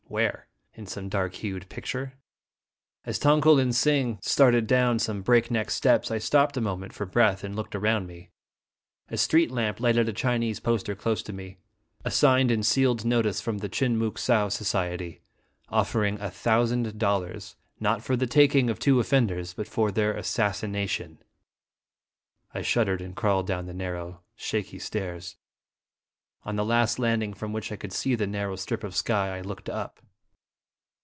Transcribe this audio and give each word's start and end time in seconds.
where? 0.11 0.45
in 0.73 0.85
some 0.85 1.07
dark 1.07 1.35
hued 1.35 1.69
picture? 1.69 2.11
As 3.05 3.17
Tong 3.17 3.39
ko 3.39 3.53
lin 3.53 3.71
sing 3.71 4.19
started 4.21 4.67
down 4.67 4.99
some 4.99 5.21
breakneck 5.21 5.71
steps, 5.71 6.11
I 6.11 6.17
stopped 6.17 6.57
a 6.57 6.59
moment 6.61 6.91
for 6.91 7.05
breath, 7.05 7.45
and 7.45 7.55
looked 7.55 7.75
around 7.75 8.07
me. 8.07 8.29
A 9.07 9.15
street 9.15 9.49
lamp 9.51 9.79
lighted 9.79 10.09
a 10.09 10.11
Chinese 10.11 10.59
poster 10.59 10.95
close 10.95 11.23
by 11.23 11.31
me, 11.31 11.59
a 12.03 12.11
signed 12.11 12.51
and 12.51 12.65
sealed 12.65 13.05
notice 13.05 13.39
from 13.39 13.59
the 13.59 13.69
Chin 13.69 13.95
Mook 13.95 14.17
Sow 14.17 14.49
society, 14.49 15.21
offering 15.69 16.19
a 16.19 16.29
thousand 16.29 16.99
dollars, 16.99 17.55
not 17.79 18.03
for 18.03 18.17
the 18.17 18.27
taking 18.27 18.69
of 18.69 18.79
two 18.79 18.99
offenders, 18.99 19.53
but 19.53 19.65
for 19.67 19.91
their 19.91 20.15
assassina 20.17 20.89
tion! 20.89 21.19
I 22.53 22.61
shuddered 22.63 22.99
and 23.01 23.15
crawled 23.15 23.47
down 23.47 23.65
the 23.65 23.73
nar 23.73 23.93
row, 23.93 24.19
shaky 24.35 24.77
stairs. 24.79 25.37
On 26.43 26.55
the 26.55 26.65
last 26.65 26.97
landing 26.97 27.35
from 27.35 27.53
which 27.53 27.71
I 27.71 27.75
could 27.75 27.93
see 27.93 28.15
the 28.15 28.25
narrow 28.25 28.55
strip 28.55 28.83
of 28.83 28.95
sky, 28.95 29.37
I 29.37 29.41
looked 29.41 29.69
up. 29.69 29.99